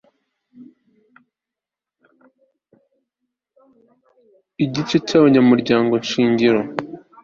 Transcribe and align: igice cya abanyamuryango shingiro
igice 4.65 4.95
cya 5.07 5.15
abanyamuryango 5.19 5.93
shingiro 6.09 6.61